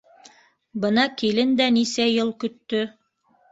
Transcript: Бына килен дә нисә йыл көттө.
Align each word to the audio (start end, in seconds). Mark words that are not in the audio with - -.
Бына 0.85 1.03
килен 1.23 1.53
дә 1.61 1.69
нисә 1.77 2.09
йыл 2.17 2.35
көттө. 2.47 2.83